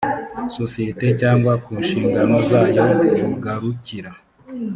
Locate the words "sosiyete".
0.57-1.07